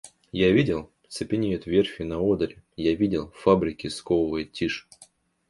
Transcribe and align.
Я 0.31 0.51
видел— 0.51 0.89
цепенеют 1.09 1.67
верфи 1.67 2.01
на 2.01 2.17
Одере, 2.19 2.63
я 2.75 2.95
видел— 2.95 3.29
фабрики 3.35 3.85
сковывает 3.85 4.51
тишь. 4.51 4.89